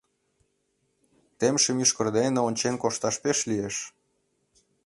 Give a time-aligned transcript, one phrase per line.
[1.39, 3.75] Темше мӱшкыр дене ончен кошташ пеш лиеш.